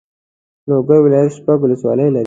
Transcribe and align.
لوګر 0.67 0.97
ولایت 1.05 1.31
شپږ 1.37 1.57
والسوالۍ 1.61 2.07
لري. 2.13 2.19